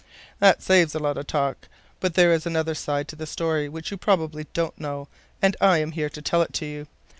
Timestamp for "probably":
3.97-4.47